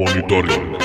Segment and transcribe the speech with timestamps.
[0.00, 0.80] Monitoring.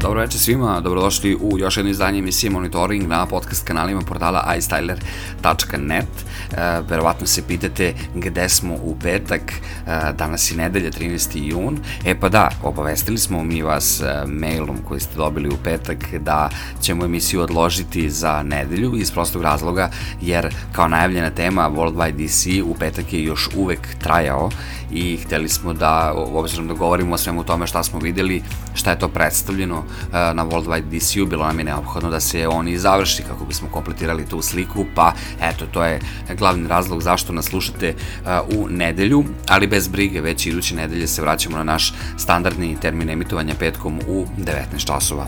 [0.00, 6.29] Dobro večer svima, dobrodošli u još jedno izdanje emisije Monitoring na podcast kanalima portala istyler.net.
[6.56, 11.38] E, verovatno se pitate gde smo u petak, e, danas je nedelja 13.
[11.42, 11.78] jun.
[12.04, 16.50] E pa da, obavestili smo mi vas e, mailom koji ste dobili u petak da
[16.82, 19.90] ćemo emisiju odložiti za nedelju iz prostog razloga
[20.20, 24.50] jer kao najavljena tema Worldwide DC u petak je još uvek trajao
[24.92, 28.42] i hteli smo da, obzirom da govorimo o svemu tome šta smo videli,
[28.74, 32.68] šta je to predstavljeno uh, na Worldwide DC-u, bilo nam je neophodno da se on
[32.68, 36.00] i završi kako bismo kompletirali tu sliku, pa eto, to je
[36.38, 41.22] glavni razlog zašto nas slušate uh, u nedelju, ali bez brige, već iduće nedelje se
[41.22, 45.26] vraćamo na naš standardni termin emitovanja petkom u 19 časova.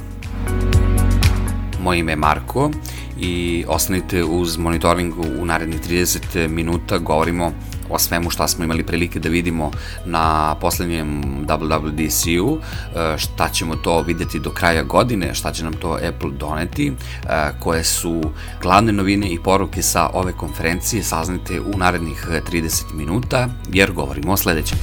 [1.82, 2.70] Moje ime je Marko
[3.18, 7.52] i ostanite uz monitoring u narednih 30 minuta, govorimo
[7.92, 9.70] o svemu šta smo imali prilike da vidimo
[10.04, 15.98] na poslednjem WWDC-u, e, šta ćemo to videti do kraja godine, šta će nam to
[16.08, 16.94] Apple doneti, e,
[17.60, 18.20] koje su
[18.62, 24.36] glavne novine i poruke sa ove konferencije saznate u narednih 30 minuta, jer govorimo o
[24.36, 24.78] sledećem.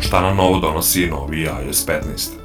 [0.00, 2.43] Šta nam novo donosi novi iOS 15?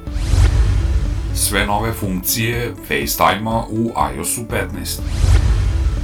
[1.34, 5.00] Sve nove funkcije FaceTime-a u iOS-u 15.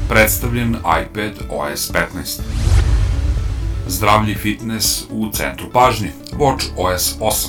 [0.08, 2.40] Predstavljen iPad OS 15.
[3.86, 7.48] Zdravlji fitness u centru pažnje, Watch OS 8.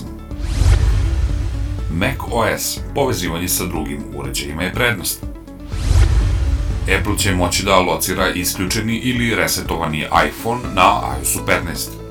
[1.91, 5.23] Mac OS, povezivanje sa drugim uređajima je prednost.
[6.99, 12.06] Apple će moći da locira isključeni ili resetovani iPhone na iOS-u 15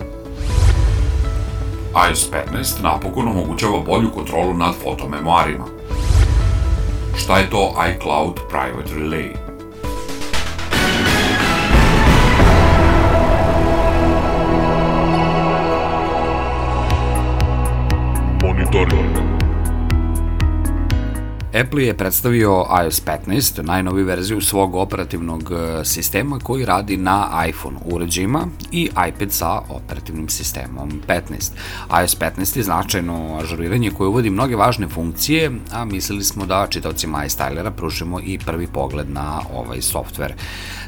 [1.96, 5.64] iOS 15 napokon omogućava bolju kontrolu nad fotomemoarima.
[7.16, 9.36] Šta je to iCloud Private Relay?
[18.42, 19.25] Monitoring.
[21.60, 27.76] Apple je predstavio iOS 15, najnoviju verziju svog operativnog e, sistema koji radi na iPhone
[27.84, 31.20] uređajima i iPad sa operativnim sistemom 15.
[32.00, 37.24] iOS 15 je značajno ažuriranje koje uvodi mnoge važne funkcije, a mislili smo da čitavcima
[37.24, 40.34] iStylera pružimo i prvi pogled na ovaj softver.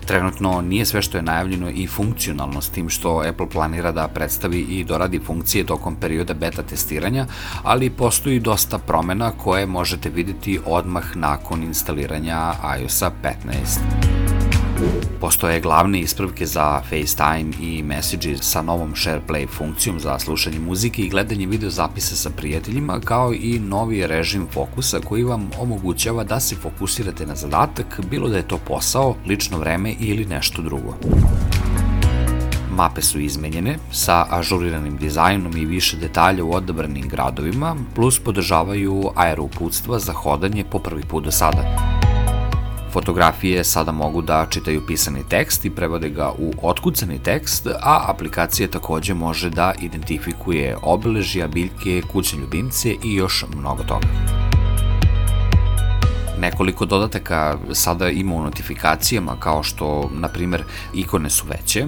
[0.06, 4.60] Trenutno nije sve što je najavljeno i funkcionalno s tim što Apple planira da predstavi
[4.60, 7.26] i doradi funkcije tokom perioda beta testiranja,
[7.62, 14.18] ali postoji dosta promena koje možete videti odmah nakon instaliranja iOS-a 15.
[15.20, 21.08] Postoje glavne ispravke za FaceTime i Messages sa novom SharePlay funkcijom za slušanje muzike i
[21.08, 26.56] gledanje video zapisa sa prijateljima, kao i novi režim fokusa koji vam omogućava da se
[26.56, 30.94] fokusirate na zadatak, bilo da je to posao, lično vreme ili nešto drugo
[32.78, 39.98] mape su izmenjene sa ažuriranim dizajnom i više detalja u odabranim gradovima, plus podržavaju aerouputstva
[39.98, 41.64] za hodanje po prvi put do sada.
[42.92, 48.68] Fotografije sada mogu da čitaju pisani tekst i prevode ga u otkucani tekst, a aplikacija
[48.68, 54.06] takođe može da identifikuje obeležja, biljke, kućne ljubimce i još mnogo toga.
[56.40, 60.62] Nekoliko dodataka sada ima u notifikacijama kao što, na primer,
[60.94, 61.86] ikone su veće,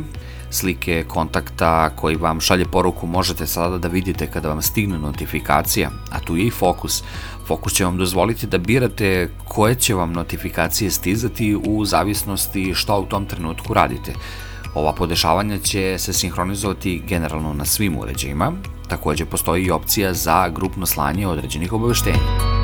[0.50, 6.20] slike kontakta koji vam šalje poruku možete sada da vidite kada vam stigne notifikacija, a
[6.20, 7.02] tu je i fokus.
[7.46, 13.06] Fokus će vam dozvoliti da birate koje će vam notifikacije stizati u zavisnosti šta u
[13.06, 14.12] tom trenutku radite.
[14.74, 18.52] Ova podešavanja će se sinhronizovati generalno na svim uređajima,
[18.88, 22.59] takođe postoji i opcija za grupno slanje određenih obaveštenja.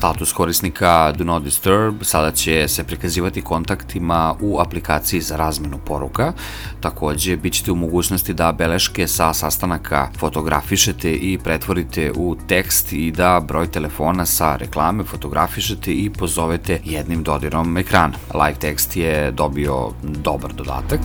[0.00, 6.32] Status korisnika Do Not Disturb sada će se prikazivati kontaktima u aplikaciji za razmenu poruka.
[6.80, 13.10] Takođe, bit ćete u mogućnosti da beleške sa sastanaka fotografišete i pretvorite u tekst i
[13.10, 18.14] da broj telefona sa reklame fotografišete i pozovete jednim dodirom ekrana.
[18.34, 21.00] Live text je dobio dobar dodatak.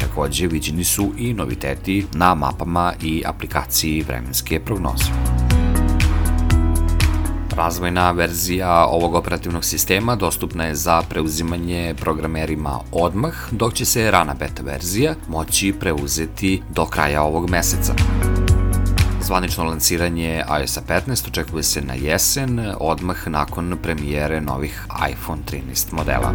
[0.00, 5.45] Takođe, viđeni su i noviteti na mapama i aplikaciji vremenske prognoze.
[7.56, 14.34] Razvojna verzija ovog operativnog sistema dostupna je za preuzimanje programerima odmah, dok će se rana
[14.34, 17.94] beta verzija moći preuzeti do kraja ovog meseca.
[19.22, 26.34] Zvanično lansiranje iOS 15 očekuje se na jesen, odmah nakon premijere novih iPhone 13 modela.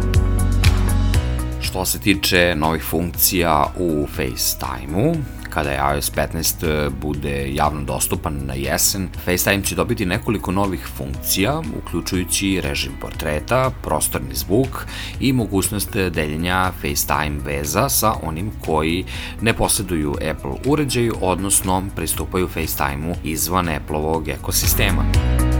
[1.60, 5.14] Što se tiče novih funkcija u FaceTime-u,
[5.54, 11.62] kada je iOS 15 bude javno dostupan na jesen, FaceTime će dobiti nekoliko novih funkcija,
[11.78, 14.86] uključujući režim portreta, prostorni zvuk
[15.20, 19.04] i mogućnost deljenja FaceTime veza sa onim koji
[19.40, 25.51] ne posjeduju Apple uređaju, odnosno pristupaju FaceTime-u izvan Apple-ovog ekosistema.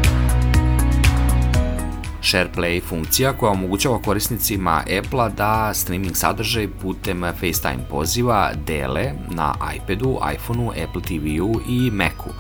[2.23, 10.19] SharePlay funkcija koja omogućava korisnicima Apple-a da streaming sadržaj putem FaceTime poziva dele na iPadu,
[10.35, 12.31] iPhoneu, Apple TV-u i Macu.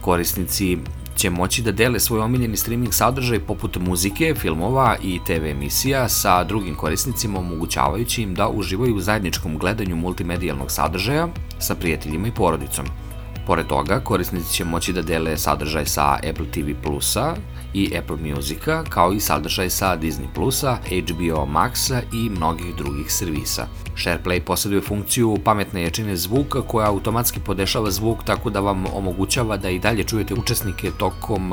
[0.00, 0.78] Korisnici
[1.16, 6.44] će moći da dele svoj omiljeni streaming sadržaj poput muzike, filmova i TV emisija sa
[6.44, 11.28] drugim korisnicima omogućavajući im da uživaju u zajedničkom gledanju multimedijalnog sadržaja
[11.58, 13.03] sa prijateljima i porodicom.
[13.46, 17.34] Pored toga, korisnici će moći da dele sadržaj sa Apple TV Plusa
[17.74, 23.66] i Apple Musica, kao i sadržaj sa Disney Plusa, HBO Maxa i mnogih drugih servisa.
[23.96, 29.70] SharePlay posjeduje funkciju pametne ječine zvuka koja automatski podešava zvuk tako da vam omogućava da
[29.70, 31.52] i dalje čujete učesnike tokom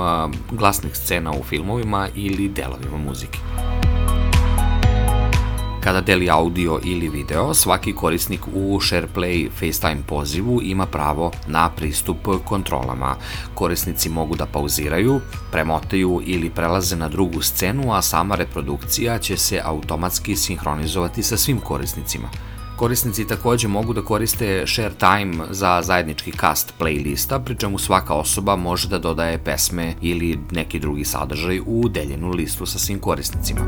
[0.51, 3.39] glasnih scena u filmovima ili delovima muzike.
[5.83, 12.17] Kada deli audio ili video, svaki korisnik u SharePlay FaceTime pozivu ima pravo na pristup
[12.45, 13.15] kontrolama.
[13.53, 19.61] Korisnici mogu da pauziraju, premotaju ili prelaze na drugu scenu, a sama reprodukcija će se
[19.63, 22.29] automatski sinhronizovati sa svim korisnicima.
[22.77, 28.55] Korisnici takođe mogu da koriste Share Time za zajednički cast playlista, pri čemu svaka osoba
[28.55, 33.61] može da dodaje pesme ili neki drugi sadržaj u deljenu listu sa svim korisnicima.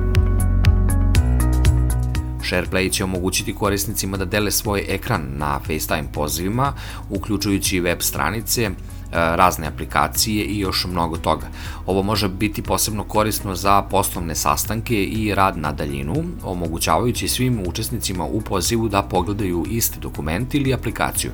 [2.43, 6.73] SharePlay će omogućiti korisnicima da dele svoj ekran na FaceTime pozivima,
[7.09, 8.71] uključujući web stranice, e,
[9.11, 11.47] razne aplikacije i još mnogo toga.
[11.85, 18.25] Ovo može biti posebno korisno za poslovne sastanke i rad na daljinu, omogućavajući svim učesnicima
[18.25, 21.31] u pozivu da pogledaju isti dokument ili aplikaciju.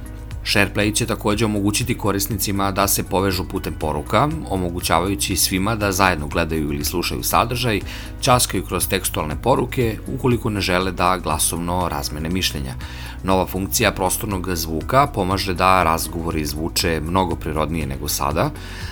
[0.50, 6.74] SharePlay će takođe omogućiti korisnicima da se povežu putem poruka, omogućavajući svima da zajedno gledaju
[6.74, 7.82] ili slušaju sadržaj,
[8.22, 12.74] časkaju kroz tekstualne poruke ukoliko ne žele da glasovno razmene mišljenja.
[13.24, 18.50] Nova funkcija prostornog zvuka pomaže da razgovori zvuče mnogo prirodnije nego sada.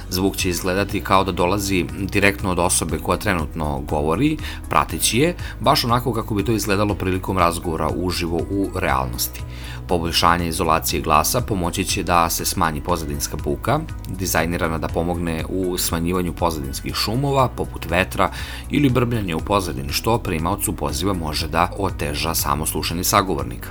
[0.10, 4.38] Zvuk će izgledati kao da dolazi direktno od osobe koja trenutno govori,
[4.70, 9.42] prateći je, baš onako kako bi to izgledalo prilikom razgovora uživo u realnosti.
[9.88, 16.34] Poboljšanje izolacije glasa pomoći će da se smanji pozadinska buka, dizajnirana da pomogne u smanjivanju
[16.34, 18.32] pozadinskih šumova, poput vetra
[18.70, 23.70] ili brbljanja u pozadini, što primaocu poziva može da oteža samo slušanje sagovornika.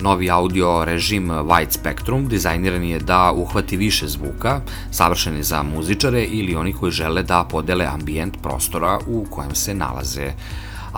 [0.00, 4.60] Novi audio režim Wide Spectrum dizajniran je da uhvati više zvuka,
[4.90, 9.74] savršen je za muzičare ili oni koji žele da podele ambijent prostora u kojem se
[9.74, 10.32] nalaze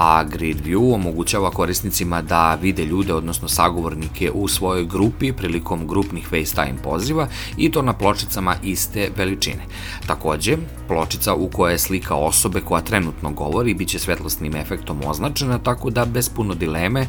[0.03, 6.25] a Grid View omogućava korisnicima da vide ljude, odnosno sagovornike u svojoj grupi prilikom grupnih
[6.25, 9.67] FaceTime poziva i to na pločicama iste veličine.
[10.07, 10.57] Takođe,
[10.89, 16.05] pločica u kojoj je slika osobe koja trenutno govori biće svetlosnim efektom označena, tako da
[16.05, 17.07] bez puno dileme e,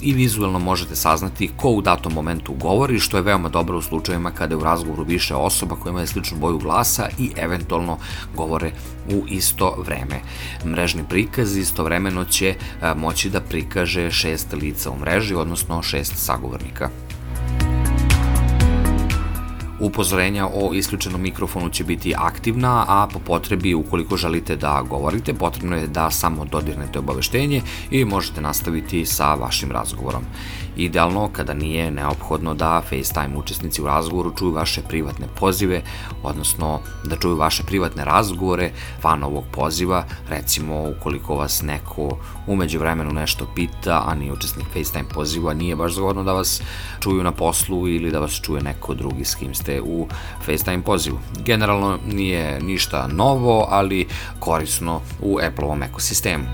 [0.00, 4.30] i vizualno možete saznati ko u datom momentu govori, što je veoma dobro u slučajevima
[4.30, 7.98] kada je u razgovoru više osoba koja imaju sličnu boju glasa i eventualno
[8.36, 8.72] govore
[9.10, 10.20] u isto vreme.
[10.64, 12.54] Mrežni prikaz istovremeno će
[12.96, 16.90] moći da prikaže šest lica u mreži, odnosno šest sagovornika.
[19.80, 25.76] Upozorenja o isključenom mikrofonu će biti aktivna, a po potrebi, ukoliko želite da govorite, potrebno
[25.76, 30.22] je da samo dodirnete obaveštenje i možete nastaviti sa vašim razgovorom.
[30.76, 35.82] Idealno kada nije neophodno da FaceTime učesnici u razgovoru čuju vaše privatne pozive,
[36.22, 38.70] odnosno da čuju vaše privatne razgovore
[39.02, 45.08] van ovog poziva, recimo ukoliko vas neko umeđu vremenu nešto pita, a ni učesnik FaceTime
[45.14, 46.62] poziva, nije baš zgodno da vas
[47.00, 50.06] čuju na poslu ili da vas čuje neko drugi s kim ste u
[50.44, 51.18] FaceTime pozivu.
[51.44, 54.06] Generalno nije ništa novo, ali
[54.38, 56.44] korisno u Apple-ovom ekosistemu.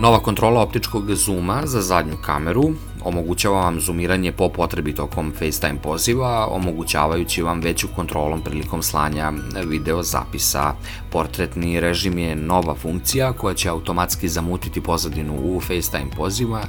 [0.00, 2.72] Nova kontrola optičkog zooma za zadnju kameru
[3.04, 9.32] omogućava vam zoomiranje po potrebi tokom FaceTime poziva, omogućavajući vam veću kontrolom prilikom slanja
[9.66, 10.74] video zapisa.
[11.10, 16.62] Portretni režim je nova funkcija koja će automatski zamutiti pozadinu u FaceTime poziva,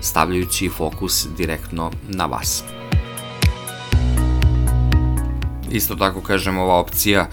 [0.00, 2.64] stavljajući fokus direktno na vas.
[5.70, 7.26] Isto tako kažem, ova opcija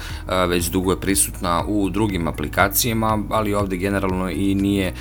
[0.47, 4.93] već dugo je prisutna u drugim aplikacijama, ali ovde generalno i nije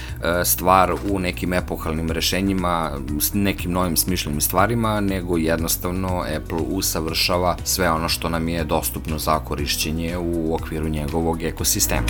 [0.44, 2.90] stvar u nekim epohalnim rešenjima,
[3.34, 9.38] nekim novim smišljenim stvarima, nego jednostavno Apple usavršava sve ono što nam je dostupno za
[9.38, 12.06] korišćenje u okviru njegovog ekosistema.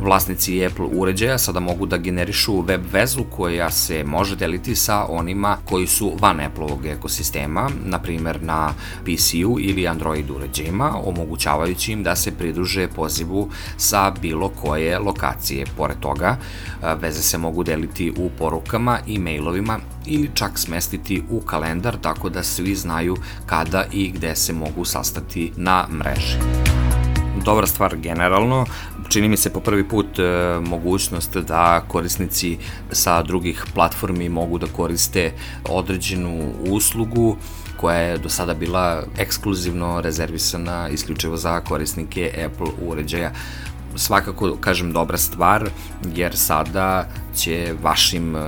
[0.00, 5.56] Vlasnici Apple uređaja sada mogu da generišu web vezu koja se može deliti sa onima
[5.64, 8.74] koji su van Apple-ovog ekosistema, na primer na
[9.04, 15.66] PC-u ili Android uređajima, omogućavajući im da se pridruže pozivu sa bilo koje lokacije.
[15.76, 16.36] Pored toga,
[17.00, 22.42] veze se mogu deliti u porukama i mailovima ili čak smestiti u kalendar tako da
[22.42, 26.38] svi znaju kada i gde se mogu sastati na mreži
[27.46, 28.66] dobra stvar generalno.
[29.08, 30.22] Čini mi se po prvi put e,
[30.60, 32.58] mogućnost da korisnici
[32.92, 35.32] sa drugih platformi mogu da koriste
[35.68, 37.36] određenu uslugu
[37.76, 43.30] koja je do sada bila ekskluzivno rezervisana isključivo za korisnike Apple uređaja.
[43.96, 45.70] Svakako, kažem, dobra stvar,
[46.14, 48.40] jer sada će vašim e,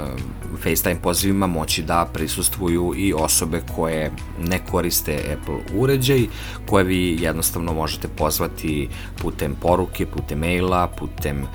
[0.62, 6.26] FaceTime pozivima moći da prisustvuju i osobe koje ne koriste Apple uređaj,
[6.66, 8.88] koje vi jednostavno možete pozvati
[9.22, 11.46] putem poruke, putem maila, putem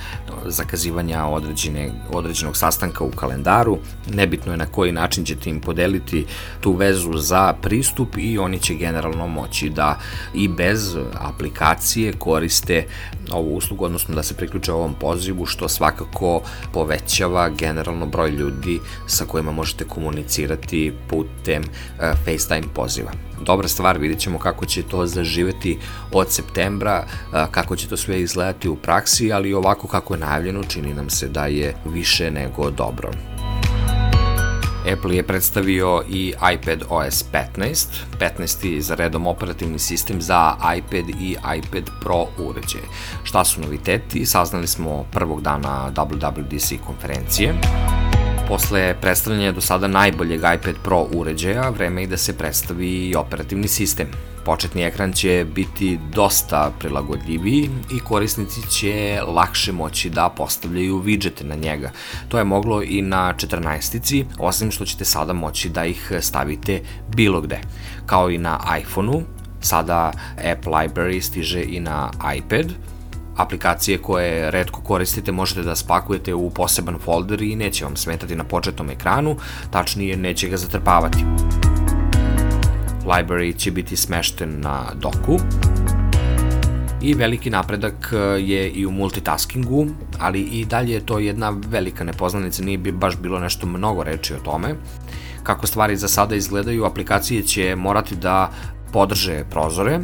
[0.45, 3.77] zakazivanja određene, određenog sastanka u kalendaru.
[4.13, 6.25] Nebitno je na koji način ćete im podeliti
[6.61, 9.99] tu vezu za pristup i oni će generalno moći da
[10.33, 12.85] i bez aplikacije koriste
[13.31, 16.41] ovu uslugu, odnosno da se priključe ovom pozivu, što svakako
[16.73, 23.11] povećava generalno broj ljudi sa kojima možete komunicirati putem uh, FaceTime poziva.
[23.41, 25.79] Dobra stvar, vidjet ćemo kako će to zaživeti
[26.11, 30.63] od septembra, uh, kako će to sve izgledati u praksi, ali ovako kako je najavljeno
[30.63, 33.11] čini nam se da je više nego dobro.
[34.91, 37.25] Apple je predstavio i iPad OS
[37.57, 37.87] 15,
[38.19, 38.79] 15.
[38.79, 42.83] za redom operativni sistem za iPad i iPad Pro uređaje.
[43.23, 44.25] Šta su noviteti?
[44.25, 47.53] Saznali smo prvog dana WWDC konferencije.
[48.53, 53.67] Posle predstavljanja do sada najboljeg iPad Pro uređaja, vreme je da se predstavi i operativni
[53.67, 54.07] sistem.
[54.45, 61.55] Početni ekran će biti dosta prilagodljiviji i korisnici će lakše moći da postavljaju widgete na
[61.55, 61.91] njega.
[62.29, 66.81] To je moglo i na 14-ici, osim što ćete sada moći da ih stavite
[67.15, 67.61] bilo gde.
[68.05, 69.21] Kao i na iPhoneu,
[69.61, 70.11] sada
[70.51, 72.71] App Library stiže i na iPad,
[73.35, 78.43] aplikacije koje redko koristite možete da spakujete u poseban folder i neće vam smetati na
[78.43, 79.35] početnom ekranu,
[79.71, 81.25] tačnije neće ga zatrpavati.
[83.05, 85.39] Library će biti smešten na doku
[87.01, 89.87] i veliki napredak je i u multitaskingu,
[90.19, 94.33] ali i dalje je to jedna velika nepoznanica, nije bi baš bilo nešto mnogo reči
[94.33, 94.75] o tome.
[95.43, 98.51] Kako stvari za sada izgledaju, aplikacije će morati da
[98.93, 99.99] podrže prozore,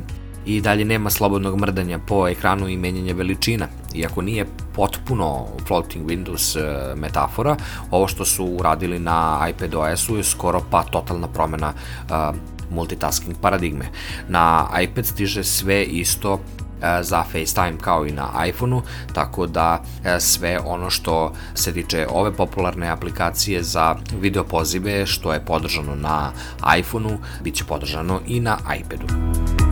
[0.50, 3.68] i dalje nema slobodnog mrdanja po ekranu i menjanja veličina.
[3.96, 7.56] Iako nije potpuno floating Windows e, metafora,
[7.92, 12.36] ovo što su uradili na iPadOS-u je skoro pa totalna promena uh,
[12.72, 13.86] multitasking paradigme.
[14.28, 16.40] Na iPad stiže sve isto
[16.82, 18.82] e, za FaceTime kao i na iPhoneu,
[19.14, 19.84] tako da
[20.20, 26.32] sve ono što se tiče ove popularne aplikacije za video pozive što je podržano na
[26.80, 29.69] iPhoneu, bit će podržano i na iPadu.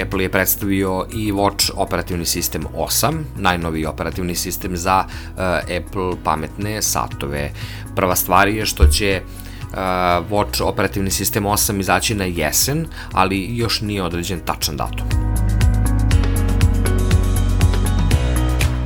[0.00, 6.82] Apple je predstavio i Watch operativni sistem 8, najnoviji operativni sistem za uh, Apple pametne
[6.82, 7.50] satove.
[7.96, 9.76] Prva stvar je što će uh,
[10.30, 15.06] Watch operativni sistem 8 izaći na jesen, ali još nije određen tačan datum.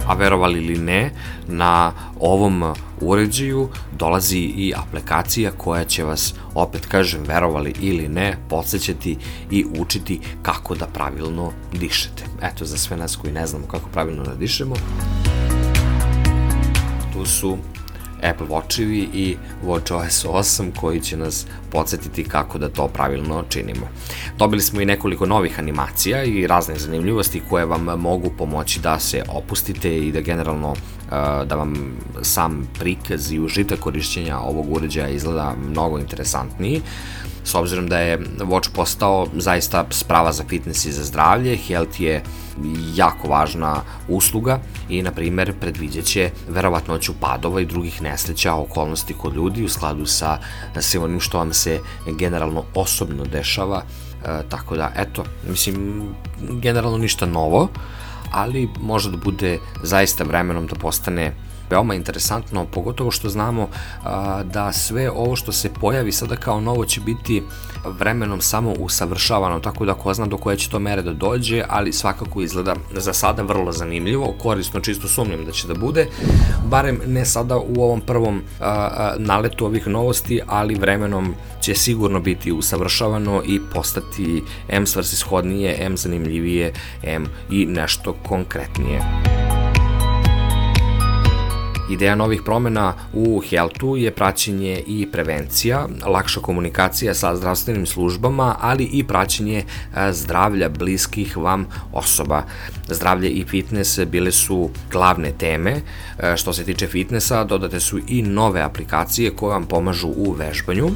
[0.07, 1.11] A verovali ili ne,
[1.47, 9.17] na ovom uređaju dolazi i aplikacija koja će vas, opet kažem, verovali ili ne, podsjećati
[9.51, 12.25] i učiti kako da pravilno dišete.
[12.43, 14.75] Eto, za sve nas koji ne znamo kako pravilno da dišemo,
[17.13, 17.59] tu su
[18.31, 23.89] Apple Watchevi i WatchOS 8 koji će nas podsjetiti kako da to pravilno činimo.
[24.39, 29.23] Dobili smo i nekoliko novih animacija i razne zanimljivosti koje vam mogu pomoći da se
[29.29, 30.75] opustite i da generalno
[31.47, 36.83] da vam sam prikaz i užitak korišćenja ovog uređaja izgleda mnogo interesantniji
[37.47, 42.23] s obzirom da je Watch postao zaista sprava za fitness i za zdravlje, Health je
[42.95, 49.65] jako važna usluga i, na primer, predviđaće verovatnoću padova i drugih nesreća okolnosti kod ljudi
[49.65, 50.39] u skladu sa
[50.81, 53.83] svim onim što vam se generalno osobno dešava,
[54.25, 56.05] e, tako da, eto, mislim,
[56.41, 57.69] generalno ništa novo,
[58.33, 61.33] ali može da bude zaista vremenom da postane
[61.71, 63.69] veoma interesantno, pogotovo što znamo
[64.45, 67.43] da sve ovo što se pojavi sada kao novo će biti
[67.99, 71.93] vremenom samo usavršavano, tako da ko zna do koje će to mere da dođe, ali
[71.93, 76.07] svakako izgleda za sada vrlo zanimljivo, korisno čisto sumnjam da će da bude,
[76.71, 78.43] barem ne sada u ovom prvom
[79.19, 86.73] naletu ovih novosti, ali vremenom će sigurno biti usavršavano i postati M svrsishodnije, M zanimljivije,
[87.03, 89.03] M i nešto konkretnije.
[91.91, 98.85] Ideja novih promena u Healthu je praćenje i prevencija, lakša komunikacija sa zdravstvenim službama, ali
[98.85, 99.65] i praćenje
[100.11, 102.43] zdravlja bliskih vam osoba.
[102.89, 105.81] Zdravlje i fitness bile su glavne teme.
[106.37, 110.91] Što se tiče fitnessa, dodate su i nove aplikacije koje vam pomažu u vežbanju.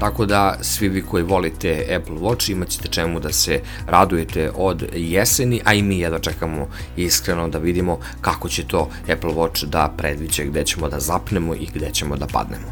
[0.00, 4.84] Tako da svi vi koji volite Apple Watch imat ćete čemu da se radujete od
[4.94, 9.92] jeseni, a i mi jedva čekamo iskreno da vidimo kako će to Apple Watch da
[9.96, 12.66] predviđe gde ćemo da zapnemo i gde ćemo da padnemo.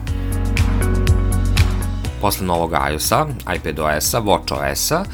[2.20, 5.04] Posle novog iOS-a, iPadOS-a, WatchOS-a,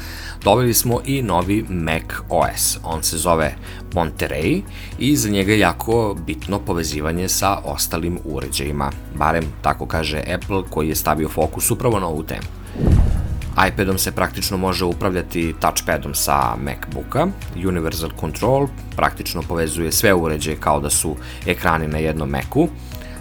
[0.45, 2.77] dobili smo i novi Mac OS.
[2.83, 3.55] On se zove
[3.93, 4.61] Monterey
[4.99, 8.91] i za njega je jako bitno povezivanje sa ostalim uređajima.
[9.15, 12.47] Barem tako kaže Apple koji je stavio fokus upravo na ovu temu.
[13.67, 17.27] iPadom se praktično može upravljati touchpadom sa MacBooka.
[17.67, 22.67] Universal Control praktično povezuje sve uređaje kao da su ekrani na jednom Macu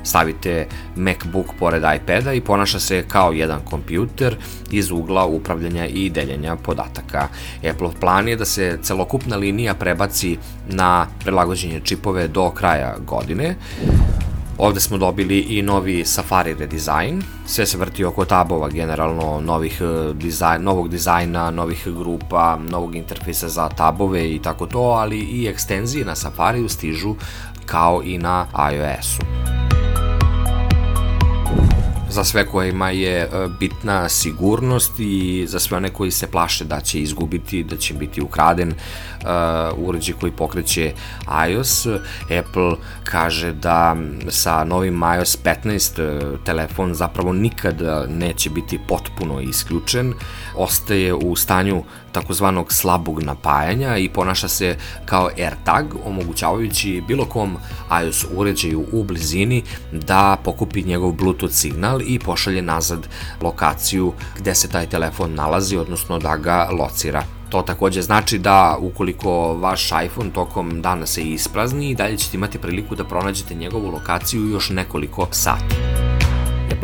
[0.05, 4.37] stavite MacBook pored iPada i ponaša se kao jedan kompjuter
[4.71, 7.29] iz ugla upravljanja i deljenja podataka.
[7.71, 13.57] Apple plan je da se celokupna linija prebaci na prelagođenje čipove do kraja godine.
[14.59, 20.15] Ovde smo dobili i novi Safari redizajn, sve se vrti oko tabova generalno, novih e,
[20.15, 26.05] dizajn, novog dizajna, novih grupa, novog interfejsa za tabove i tako to, ali i ekstenzije
[26.05, 27.15] na Safariju stižu
[27.67, 29.84] kao i na iOS-u
[32.15, 33.29] za sve kojima je e,
[33.61, 38.23] bitna sigurnost i za sve one koji se plaše da će izgubiti, da će biti
[38.23, 40.93] ukraden uh, uređaj koji pokreće
[41.49, 41.87] iOS.
[42.39, 43.97] Apple kaže da
[44.29, 50.15] sa novim iOS 15 e, telefon zapravo nikad neće biti potpuno isključen,
[50.57, 51.83] ostaje u stanju
[52.15, 57.57] takozvanog slabog napajanja i ponaša se kao AirTag, omogućavajući bilo kom
[58.05, 63.09] iOS uređaju u blizini da pokupi njegov Bluetooth signal i pošalje nazad
[63.41, 67.23] lokaciju gde se taj telefon nalazi, odnosno da ga locira.
[67.51, 72.59] To takođe znači da ukoliko vaš iPhone tokom dana se isprazni i dalje ćete imati
[72.59, 75.94] priliku da pronađete njegovu lokaciju još nekoliko sati.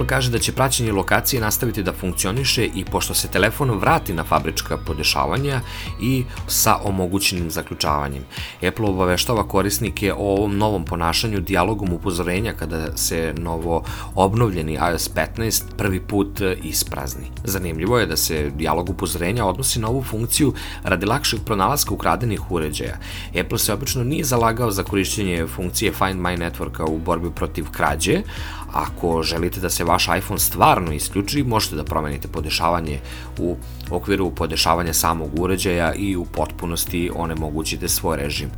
[0.01, 4.25] Apple kaže da će praćenje lokacije nastaviti da funkcioniše i pošto se telefon vrati na
[4.25, 5.61] fabrička podešavanja
[6.01, 8.25] i sa omogućenim zaključavanjem.
[8.69, 13.85] Apple obaveštava korisnike o ovom novom ponašanju dijalogom upozorenja kada se novo
[14.15, 17.27] obnovljeni iOS 15 prvi put isprazni.
[17.45, 22.97] Zanimljivo je da se dijalog upozorenja odnosi na ovu funkciju radi lakšeg pronalaska ukradenih uređaja.
[23.41, 28.23] Apple se obično nije zalagao za korišćenje funkcije Find My Networka u borbi protiv krađe,
[28.73, 33.01] Ako želite da se vaš iPhone stvarno isključi, možete da promenite podešavanje
[33.39, 33.57] u
[33.91, 38.51] okviru podešavanja samog uređaja i u potpunosti onemogućite svoj režim.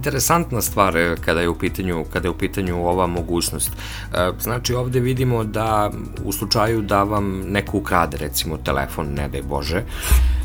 [0.00, 3.70] interesantna stvar e, kada je u pitanju kada je u pitanju ova mogućnost.
[3.70, 5.90] E, znači ovde vidimo da
[6.24, 9.82] u slučaju da vam neko ukrade recimo telefon, ne daj Bože,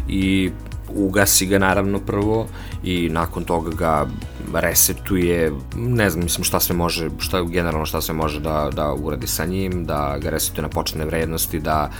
[0.07, 0.51] i
[0.95, 2.47] ugasi ga naravno prvo
[2.83, 4.07] i nakon toga ga
[4.53, 9.27] resetuje, ne znam, mislim šta sve može, šta generalno šta sve može da, da uradi
[9.27, 11.91] sa njim, da ga resetuje na početne vrednosti, da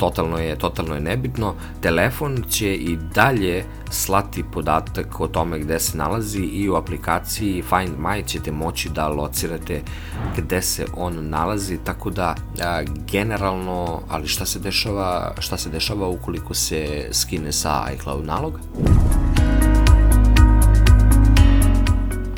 [0.00, 1.54] totalno je, totalno je nebitno.
[1.80, 7.98] Telefon će i dalje slati podatak o tome gde se nalazi i u aplikaciji Find
[7.98, 9.82] My ćete moći da locirate
[10.36, 16.08] gde se on nalazi, tako da a, generalno, ali šta se dešava, šta se dešava
[16.08, 18.58] ukoliko se skine sa iCloud naloga?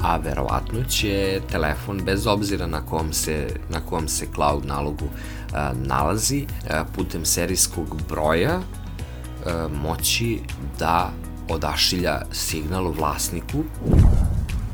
[0.03, 5.09] a verovatno će telefon bez obzira na kom se, na kom se cloud nalogu
[5.75, 6.47] nalazi
[6.97, 8.61] putem serijskog broja
[9.83, 10.39] moći
[10.79, 11.13] da
[11.49, 13.65] odašilja signal vlasniku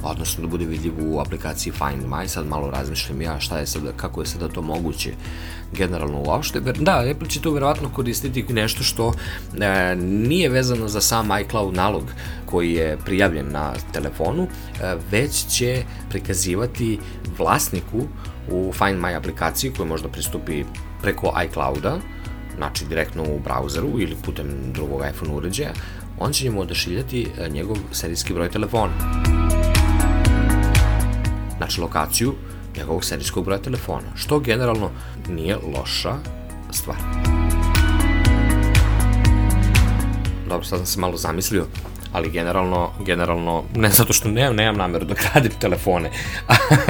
[0.02, 3.92] odnosno da bude vidljiv u aplikaciji Find My, sad malo razmišljam ja šta je sada,
[3.92, 5.12] kako je sada to moguće
[5.72, 6.60] generalno uopšte.
[6.60, 9.12] Da, Apple će tu verovatno koristiti nešto što
[9.60, 12.04] e, nije vezano za sam iCloud nalog
[12.46, 16.98] koji je prijavljen na telefonu, e, već će prikazivati
[17.38, 18.02] vlasniku
[18.50, 20.64] u Find My aplikaciji koji možda pristupi
[21.02, 21.98] preko iClouda,
[22.56, 25.72] znači direktno u brauzeru ili putem drugog iPhone uređaja,
[26.18, 28.92] on će njemu odašiljati e, njegov serijski broj telefona.
[31.56, 32.34] Znači lokaciju
[32.76, 34.90] njegovog serijskog broja telefona, što generalno
[35.28, 36.14] nije loša
[36.70, 36.96] stvar.
[40.48, 41.66] Dobro, sad sam se malo zamislio,
[42.12, 46.10] ali generalno, generalno, ne zato što nemam, nemam nameru da gradim telefone,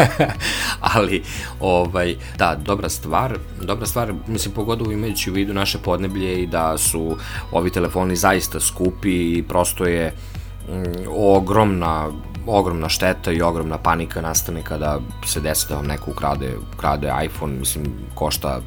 [0.94, 1.22] ali,
[1.60, 6.78] ovaj, da, dobra stvar, dobra stvar, mislim, pogodovo imajući u vidu naše podneblje i da
[6.78, 7.16] su
[7.52, 10.12] ovi telefoni zaista skupi i prosto je
[10.68, 12.10] mm, ogromna
[12.50, 17.58] ogromna šteta i ogromna panika nastane kada se desi da vam neko ukrade, ukrade iPhone,
[17.58, 18.60] mislim, košta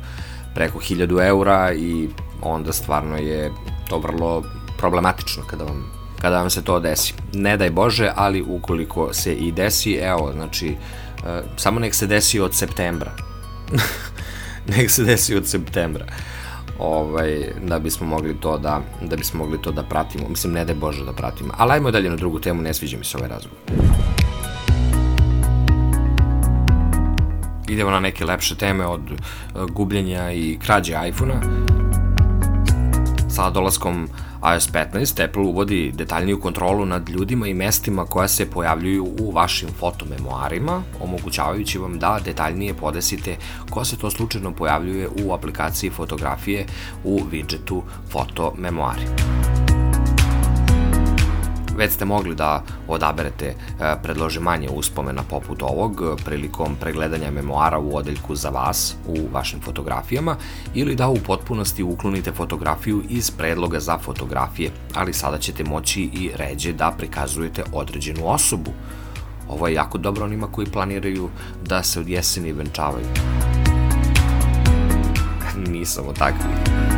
[0.55, 2.09] preko 1000 eura i
[2.41, 3.51] onda stvarno je
[3.89, 4.43] to vrlo
[4.77, 7.13] problematično kada vam kada vam se to desi.
[7.33, 10.75] Ne daj Bože, ali ukoliko se i desi, evo, znači,
[11.25, 13.11] e, samo nek se desi od septembra.
[14.77, 16.05] nek se desi od septembra.
[16.79, 20.29] Ovaj, da bismo mogli to da, da bismo mogli to da pratimo.
[20.29, 21.53] Mislim, ne daj Bože da pratimo.
[21.57, 23.57] Ali ajmo dalje na drugu temu, ne sviđa mi se ovaj razgovor.
[27.67, 29.15] Idemo na neke lepše teme od e,
[29.69, 31.41] gubljenja i krađe iPhona.
[33.31, 34.09] Sa dolaskom
[34.43, 39.69] iOS 15 Apple uvodi detaljniju kontrolu nad ljudima i mestima koja se pojavljuju u vašim
[39.79, 43.37] fotomemoarima, omogućavajući vam da detaljnije podesite
[43.69, 46.65] ko se to slučajno pojavljuje u aplikaciji fotografije
[47.03, 49.07] u widgetu fotomemoari
[51.81, 53.55] već ste mogli da odaberete e,
[54.03, 60.35] predložimanje uspomena poput ovog e, prilikom pregledanja memoara u odeljku za vas u vašim fotografijama
[60.73, 66.31] ili da u potpunosti uklonite fotografiju iz predloga za fotografije, ali sada ćete moći i
[66.35, 68.71] ređe da prikazujete određenu osobu.
[69.49, 71.29] Ovo je jako dobro onima koji planiraju
[71.65, 73.05] da se od jeseni venčavaju.
[75.73, 76.90] Nisam o takvi.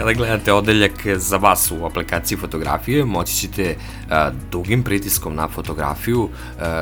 [0.00, 4.12] Kada gledate odeljak za vas u aplikaciji fotografije, moći ćete uh,
[4.50, 6.30] dugim pritiskom na fotografiju uh,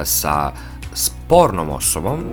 [0.05, 0.53] sa
[0.95, 2.25] spornom osobom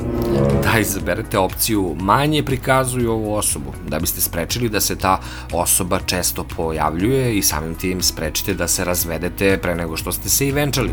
[0.63, 5.19] da izaberete opciju manje prikazuju ovu osobu, da biste sprečili da se ta
[5.53, 10.47] osoba često pojavljuje i samim tim sprečite da se razvedete pre nego što ste se
[10.47, 10.91] i venčali.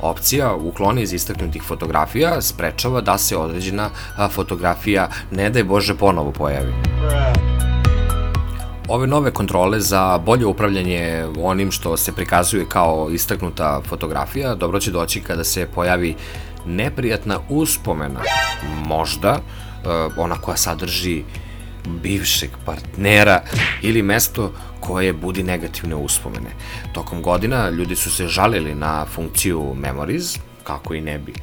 [0.00, 3.90] Opcija ukloni iz istaknutih fotografija sprečava da se određena
[4.30, 6.72] fotografija ne daj Bože ponovo pojavi.
[8.90, 14.90] Ove nove kontrole za bolje upravljanje onim što se prikazuje kao istaknuta fotografija dobro će
[14.90, 16.14] doći kada se pojavi
[16.66, 18.20] neprijatna uspomena,
[18.86, 19.40] možda e,
[20.16, 21.22] ona koja sadrži
[22.02, 23.42] bivšeg partnera
[23.82, 26.50] ili mesto koje budi negativne uspomene.
[26.92, 31.34] Tokom godina ljudi su se žalili na funkciju Memories, kako i ne bi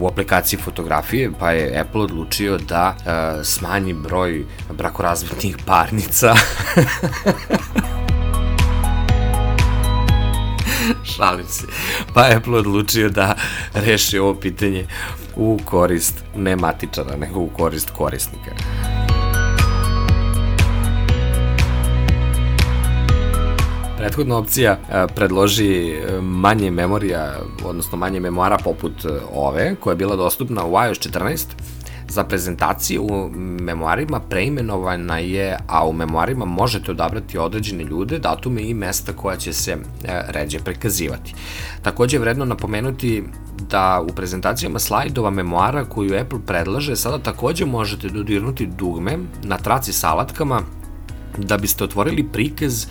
[0.00, 3.04] u aplikaciji fotografije, pa je Apple odlučio da uh,
[3.44, 6.34] smanji broj brakorazvodnih parnica.
[11.16, 11.66] Šalim se.
[12.14, 13.34] Pa je Apple odlučio da
[13.74, 14.86] reši ovo pitanje
[15.36, 18.50] u korist ne matičara, nego u korist korisnika.
[24.04, 29.96] Prethodna opcija e, predloži e, manje memorija, odnosno manje memoara poput e, ove, koja je
[29.96, 31.46] bila dostupna u iOS 14,
[32.08, 38.74] za prezentaciju u memoarima preimenovana je, a u memoarima možete odabrati određene ljude, datume i
[38.74, 39.76] mesta koja će se
[40.28, 41.34] ređe prikazivati.
[41.82, 43.24] Takođe je vredno napomenuti
[43.70, 49.92] da u prezentacijama slajdova memoara koju Apple predlaže sada takođe možete dodirnuti dugme na traci
[49.92, 50.62] sa alatkama
[51.38, 52.86] da biste otvorili prikaz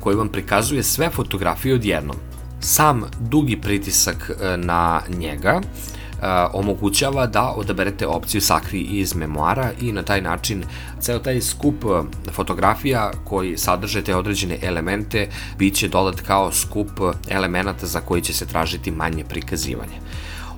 [0.00, 2.16] koji vam prikazuje sve fotografije odjednom.
[2.60, 5.60] Sam dugi pritisak e, na njega
[6.52, 10.64] omogućava da odaberete opciju sakri iz memoara i na taj način
[11.00, 16.90] ceo taj skup e, fotografija koji sadrže te određene elemente bit će dodat kao skup
[17.28, 20.00] elemenata za koji će se tražiti manje prikazivanje.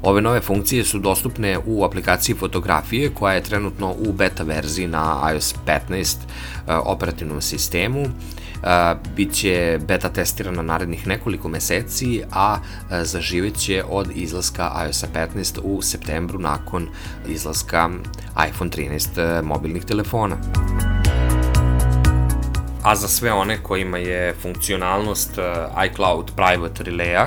[0.03, 5.31] Ove nove funkcije su dostupne u aplikaciji fotografije koja je trenutno u beta verziji na
[5.33, 8.01] iOS 15 e, operativnom sistemu.
[8.01, 8.09] E,
[9.17, 12.57] biće beta testirana narednih nekoliko meseci, a
[12.91, 16.89] e, zaživeće od izlaska iOS 15 u septembru nakon
[17.29, 17.91] izlaska
[18.49, 20.37] iPhone 13 mobilnih telefona
[22.83, 25.31] a za sve one kojima je funkcionalnost
[25.87, 27.27] iCloud Private Relaya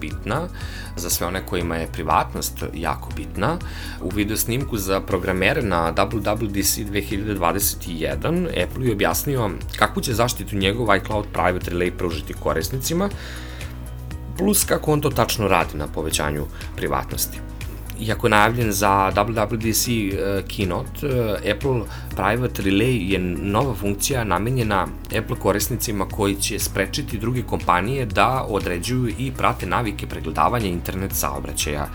[0.00, 0.48] bitna,
[0.96, 3.58] za sve one kojima je privatnost jako bitna.
[4.00, 10.96] U video snimku za programere na WWDC 2021 Apple je objasnio kakvu će zaštitu njegov
[10.96, 13.08] iCloud Private Relay pružiti korisnicima,
[14.38, 17.38] plus kako on to tačno radi na povećanju privatnosti.
[18.00, 21.80] Iako je najavljen za WWDC uh, keynote, uh, Apple
[22.16, 24.86] Private Relay je nova funkcija namenjena
[25.18, 31.88] Apple korisnicima koji će sprečiti druge kompanije da određuju i prate navike pregledavanja internet saobraćaja.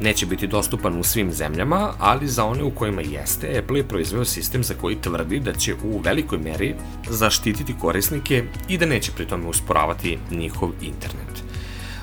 [0.00, 4.24] Neće biti dostupan u svim zemljama, ali za one u kojima jeste, Apple je proizveo
[4.24, 6.74] sistem za koji tvrdi da će u velikoj meri
[7.10, 11.44] zaštititi korisnike i da neće pri tome usporavati njihov internet.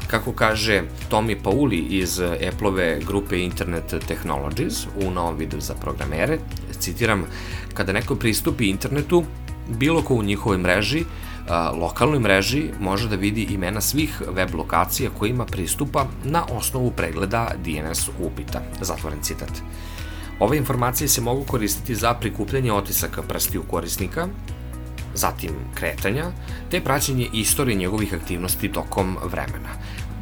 [0.07, 6.39] Kako kaže Tommy Pauli iz Apple-ove grupe Internet Technologies u novom videu za programere,
[6.79, 7.25] citiram,
[7.73, 9.23] kada neko pristupi internetu,
[9.69, 11.03] bilo ko u njihovoj mreži,
[11.81, 18.09] lokalnoj mreži može da vidi imena svih web lokacija kojima pristupa na osnovu pregleda DNS
[18.19, 18.61] upita.
[18.81, 19.51] Zatvoren citat.
[20.39, 24.27] Ove informacije se mogu koristiti za prikupljanje otisaka prstiju korisnika,
[25.13, 26.25] zatim kretanja,
[26.71, 29.69] te praćenje istorije njegovih aktivnosti tokom vremena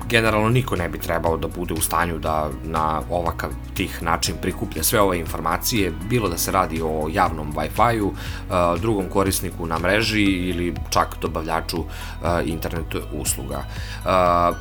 [0.10, 4.84] generalno niko ne bi trebao da bude u stanju da na ovakav tih način prikuplja
[4.84, 10.24] sve ove informacije, bilo da se radi o javnom Wi-Fi-u, uh, drugom korisniku na mreži
[10.24, 11.88] ili čak dobavljaču uh,
[12.46, 13.58] internet usluga.
[13.58, 14.06] Uh,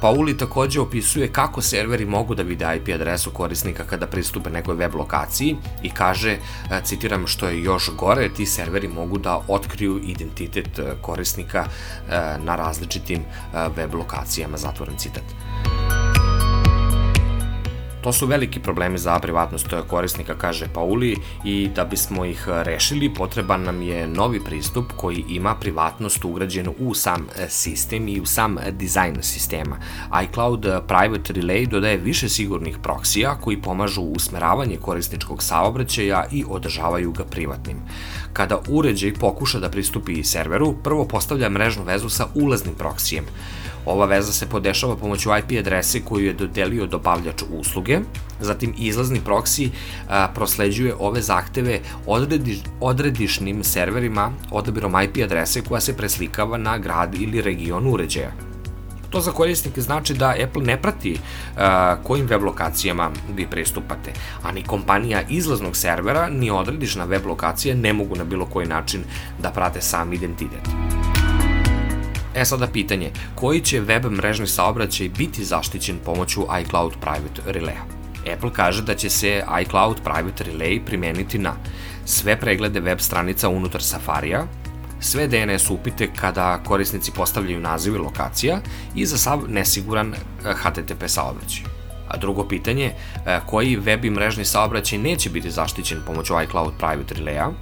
[0.00, 4.94] Pauli takođe opisuje kako serveri mogu da vide IP adresu korisnika kada pristupe nekoj web
[4.94, 6.36] lokaciji i kaže,
[6.84, 11.64] citiram, što je još gore, ti serveri mogu da otkriju identitet korisnika
[12.38, 13.22] na različitim
[13.76, 15.33] web lokacijama, zatvoren citat.
[18.04, 23.62] To su veliki problemi za privatnost korisnika, kaže Pauli, i da bismo ih rešili, potreban
[23.62, 29.22] nam je novi pristup koji ima privatnost ugrađenu u sam sistem i u sam dizajn
[29.22, 29.76] sistema.
[30.24, 37.24] iCloud Private Relay dodaje više sigurnih proksija koji pomažu usmeravanje korisničkog saobraćaja i održavaju ga
[37.24, 37.76] privatnim.
[38.32, 43.24] Kada uređaj pokuša da pristupi serveru, prvo postavlja mrežnu vezu sa ulaznim proksijem.
[43.86, 47.98] Ova veza se podešava pomoću IP adrese koju je dodelio dobavljač usluge,
[48.40, 49.70] zatim izlazni proksi
[50.34, 57.42] prosleđuje ove zahteve odredi, odredišnim serverima odabirom IP adrese koja se preslikava na grad ili
[57.42, 58.32] region uređaja.
[59.10, 61.18] To za korisnike znači da Apple ne prati
[61.56, 67.74] a, kojim web lokacijama vi pristupate, a ni kompanija izlaznog servera ni odredišna web lokacija
[67.74, 69.04] ne mogu na bilo koji način
[69.42, 70.68] da prate sam identitet.
[72.34, 77.78] E sada pitanje, koji će web mrežni saobraćaj biti zaštićen pomoću iCloud Private Relay?
[78.34, 81.52] Apple kaže da će se iCloud Private Relay primeniti na
[82.04, 84.46] sve preglede web stranica unutar Safarija,
[85.00, 88.60] sve DNS upite kada korisnici postavljaju nazive lokacija
[88.94, 91.64] i za sav nesiguran HTTP eh, saobraćaj.
[92.08, 92.92] A drugo pitanje,
[93.26, 97.52] eh, koji web i mrežni saobraćaj neće biti zaštićen pomoću iCloud Private Relaya,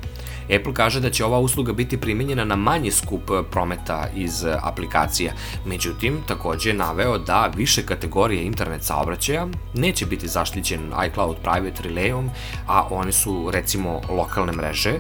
[0.57, 5.33] Apple kaže da će ova usluga biti primenjena na manji skup prometa iz aplikacija.
[5.67, 12.29] Međutim, takođe je naveo da više kategorije internet saobraćaja neće biti zaštićen iCloud Private Relayom,
[12.67, 14.93] a oni su recimo lokalne mreže,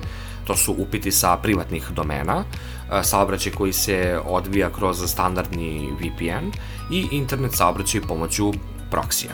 [0.46, 2.44] to su upiti sa privatnih domena,
[3.02, 6.50] saobraćaj koji se odvija kroz standardni VPN
[6.90, 8.52] i internet saobraćaj pomoću
[8.90, 9.30] proksija.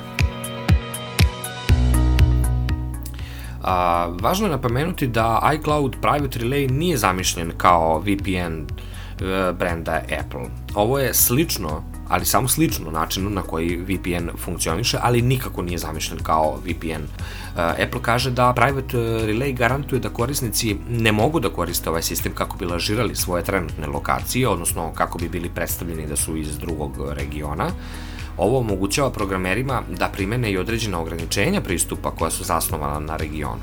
[3.63, 10.47] A, važno je napomenuti da iCloud Private Relay nije zamišljen kao VPN e, brenda Apple.
[10.75, 16.19] Ovo je slično, ali samo slično načinu na koji VPN funkcioniše, ali nikako nije zamišljen
[16.23, 17.03] kao VPN.
[17.03, 22.33] E, Apple kaže da Private Relay garantuje da korisnici ne mogu da koriste ovaj sistem
[22.35, 26.93] kako bi lažirali svoje trenutne lokacije, odnosno kako bi bili predstavljeni da su iz drugog
[27.11, 27.71] regiona.
[28.39, 33.63] Ovo omogućava programerima da primene i određena ograničenja pristupa koja su zasnovana na regionu.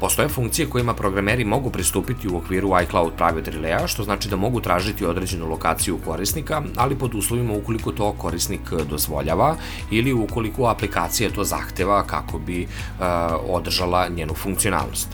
[0.00, 4.60] Postoje funkcije kojima programeri mogu pristupiti u okviru iCloud Private Relaya, što znači da mogu
[4.60, 9.56] tražiti određenu lokaciju korisnika, ali pod uslovima ukoliko to korisnik dozvoljava
[9.90, 13.06] ili ukoliko aplikacija to zahteva kako bi uh,
[13.48, 15.08] održala njenu funkcionalnost.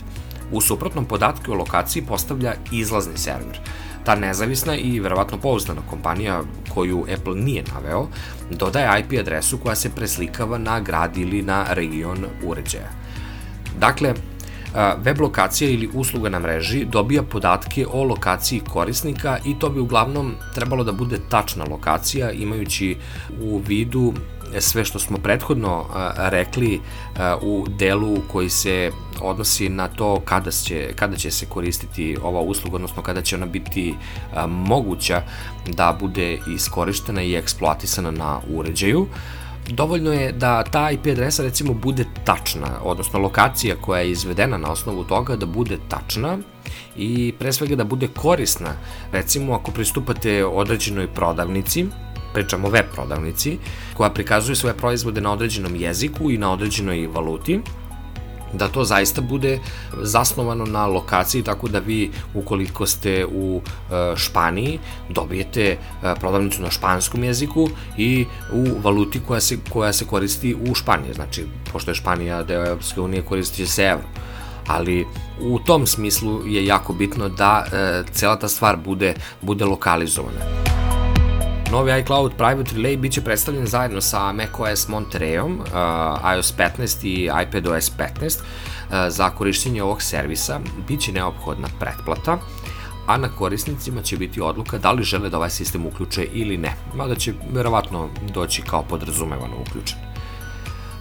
[0.51, 3.59] U suprotnom podatke o lokaciji postavlja izlazni server.
[4.05, 6.41] Ta nezavisna i verovatno pouzdana kompanija
[6.73, 8.07] koju Apple nije naveo,
[8.51, 12.89] dodaje IP adresu koja se preslikava na grad ili na region uređaja.
[13.79, 14.13] Dakle,
[14.97, 20.35] web lokacija ili usluga na mreži dobija podatke o lokaciji korisnika i to bi uglavnom
[20.55, 22.97] trebalo da bude tačna lokacija imajući
[23.41, 24.13] u vidu
[24.59, 26.81] sve što smo prethodno rekli
[27.41, 32.75] u delu koji se odnosi na to kada će, kada će se koristiti ova usluga,
[32.75, 33.95] odnosno kada će ona biti
[34.47, 35.21] moguća
[35.67, 39.07] da bude iskorištena i eksploatisana na uređaju.
[39.69, 44.71] Dovoljno je da ta IP adresa recimo bude tačna, odnosno lokacija koja je izvedena na
[44.71, 46.37] osnovu toga da bude tačna
[46.97, 48.73] i pre svega da bude korisna.
[49.11, 51.85] Recimo ako pristupate određenoj prodavnici,
[52.35, 53.57] pričamo web prodavnici,
[53.93, 57.59] koja prikazuje svoje proizvode na određenom jeziku i na određenoj valuti,
[58.53, 59.59] da to zaista bude
[60.01, 65.77] zasnovano na lokaciji tako da vi ukoliko ste u e, Španiji dobijete e,
[66.19, 71.13] prodavnicu na španskom jeziku i u valuti koja se, koja se koristi u Španiji.
[71.13, 74.07] Znači, pošto je Španija deo Europske unije koristi se evro
[74.67, 75.05] ali
[75.39, 80.84] u tom smislu je jako bitno da e, cela ta stvar bude, bude lokalizovana.
[81.75, 87.91] Novi iCloud Private Relay biće predstavljen zajedno sa macOS Montereyom, uh, iOS 15 i iPadOS
[88.21, 88.39] 15.
[88.39, 92.37] Uh, za korišćenje ovog servisa biće neophodna pretplata,
[93.07, 96.73] a na korisnicima će biti odluka da li žele da ovaj sistem uključe ili ne,
[96.93, 99.97] mada će verovatno doći kao podrazumevano uključen.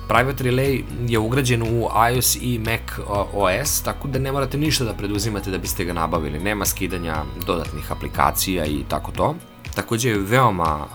[0.08, 4.94] Private Relay je ugrađen u iOS i Mac OS, tako da ne morate ništa da
[4.94, 6.40] preduzimate da biste ga nabavili.
[6.40, 9.34] Nema skidanja dodatnih aplikacija i tako to.
[9.74, 10.86] Takođe je veoma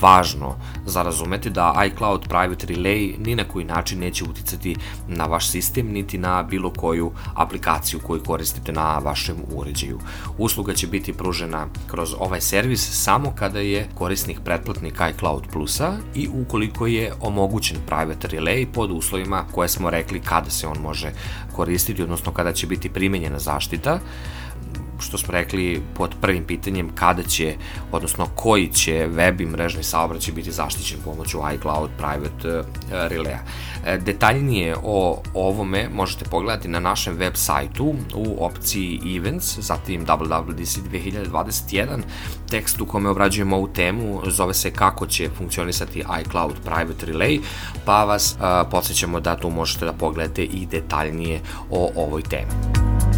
[0.00, 4.76] važno za razumeti da iCloud Private Relay ni na koji način neće uticati
[5.08, 9.98] na vaš sistem niti na bilo koju aplikaciju koju koristite na vašem uređaju.
[10.38, 16.28] Usluga će biti pružena kroz ovaj servis samo kada je korisnik pretplatnik iCloud Plusa i
[16.34, 21.12] ukoliko je omogućen Private Relay pod uslovima koje smo rekli kada se on može
[21.56, 24.00] koristiti, odnosno kada će biti primenjena zaštita
[24.98, 27.54] što smo rekli pod prvim pitanjem kada će,
[27.92, 33.38] odnosno koji će web i mrežni saobraćaj biti zaštićen pomoću iCloud Private uh, Relaya.
[33.86, 40.78] E, detaljnije o ovome možete pogledati na našem web sajtu u opciji Events, zatim WWDC
[40.92, 41.86] 2021,
[42.50, 47.40] tekst u kome obrađujemo ovu temu zove se kako će funkcionisati iCloud Private Relay,
[47.84, 53.13] pa vas uh, podsjećamo da tu možete da pogledate i detaljnije o ovoj temi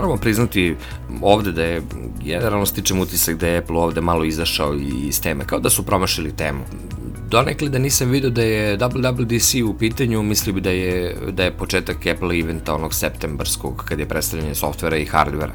[0.00, 0.76] moramo priznati
[1.22, 1.82] ovde da je
[2.24, 4.74] generalno stičem utisak da je Apple ovde malo izašao
[5.08, 6.60] iz teme, kao da su promašili temu.
[7.28, 11.56] Donekle da nisam vidio da je WWDC u pitanju, mislio bi da je, da je
[11.56, 15.52] početak Apple eventa onog septembarskog, kad je predstavljanje softvera i hardvera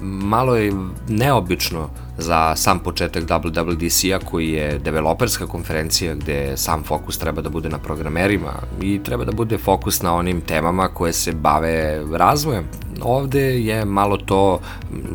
[0.00, 0.72] malo je
[1.08, 7.68] neobično za sam početak WWDC-a koji je developerska konferencija gde sam fokus treba da bude
[7.68, 12.64] na programerima i treba da bude fokus na onim temama koje se bave razvojem.
[13.02, 14.60] Ovde je malo to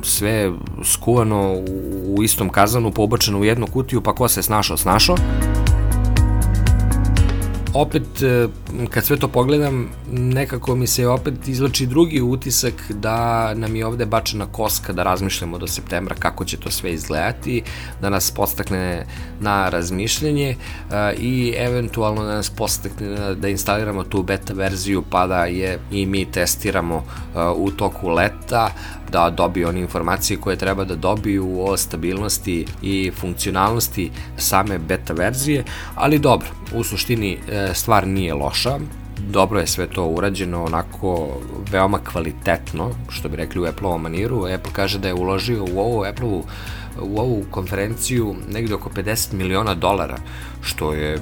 [0.04, 0.52] sve
[0.84, 1.54] skuvano
[2.08, 5.16] u istom kazanu, pobačeno u jednu kutiju, pa ko se snašao, snašao
[7.76, 8.48] opet, e,
[8.90, 14.06] kad sve to pogledam, nekako mi se opet izlači drugi utisak da nam je ovde
[14.06, 17.64] bačena koska da razmišljamo do septembra kako će to sve izgledati,
[18.02, 19.06] da nas postakne
[19.40, 25.46] na razmišljanje e, i eventualno da nas postakne da instaliramo tu beta verziju pa da
[25.46, 26.96] je i mi testiramo
[27.36, 28.70] e, u toku leta,
[29.16, 35.64] da dobiju one informacije koje treba da dobiju o stabilnosti i funkcionalnosti same beta verzije,
[35.96, 38.80] ali dobro, u suštini e, stvar nije loša,
[39.32, 41.28] dobro je sve to urađeno onako
[41.72, 44.46] veoma kvalitetno, što bi rekli u Apple-ovom maniru.
[44.46, 46.44] Apple kaže da je uložio u ovu Apple-ovu
[47.02, 50.18] u ovu konferenciju negde oko 50 miliona dolara,
[50.62, 51.20] što je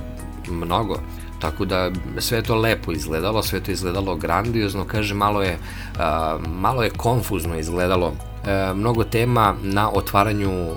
[0.49, 0.99] mnogo.
[1.43, 5.58] Tako da sve to lepo izgledalo, sve to izgledalo grandiozno, kaže malo je,
[5.95, 5.99] uh,
[6.47, 8.13] malo je konfuzno izgledalo
[8.45, 10.75] e, mnogo tema na otvaranju e,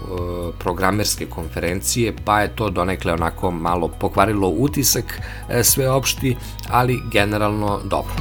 [0.59, 6.37] programerske konferencije, pa je to donekle onako malo pokvarilo utisak e, sveopšti,
[6.71, 8.15] ali generalno dobro.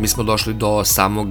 [0.00, 1.28] Mi smo došli do samog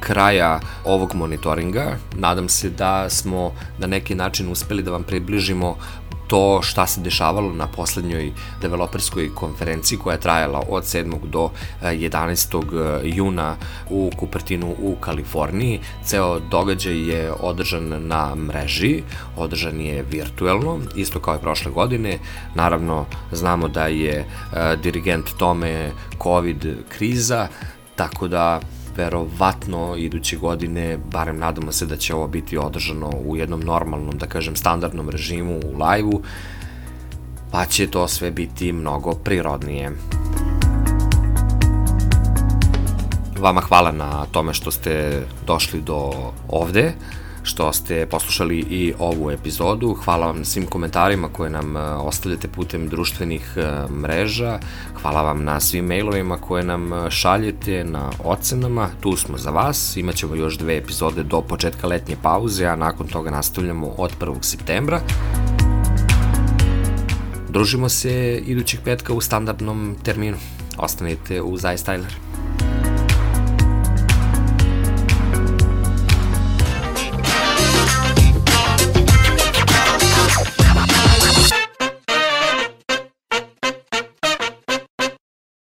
[0.00, 1.96] kraja ovog monitoringa.
[2.16, 5.76] Nadam se da smo na neki način uspeli da vam približimo
[6.30, 11.26] to šta se dešavalo na poslednjoj developerskoj konferenciji koja je trajala od 7.
[11.26, 11.50] do
[11.82, 12.62] 11.
[12.62, 13.56] Eh, juna
[13.90, 15.80] u Kupertinu u Kaliforniji.
[16.04, 19.02] Ceo događaj je održan na mreži,
[19.36, 22.18] održan je virtuelno, isto kao i prošle godine.
[22.54, 25.90] Naravno, znamo da je eh, dirigent tome
[26.22, 27.48] COVID kriza,
[27.96, 28.60] tako da
[28.96, 34.26] verovatno iduće godine, barem nadamo se da će ovo biti održano u jednom normalnom, da
[34.26, 36.22] kažem, standardnom režimu u live-u,
[37.50, 39.90] pa će to sve biti mnogo prirodnije.
[43.38, 46.12] Vama hvala na tome što ste došli do
[46.48, 46.92] ovde
[47.42, 49.94] što ste poslušali i ovu epizodu.
[50.04, 54.58] Hvala vam na svim komentarima koje nam e, ostavljate putem društvenih e, mreža.
[55.02, 58.88] Hvala vam na svim mailovima koje nam e, šaljete, na ocenama.
[59.00, 59.96] Tu smo za vas.
[59.96, 64.36] Imaćemo još dve epizode do početka letnje pauze, a nakon toga nastavljamo od 1.
[64.40, 65.00] septembra.
[67.48, 70.36] Družimo se idućeg petka u standardnom terminu.
[70.78, 72.29] Ostanite u Zajstyler.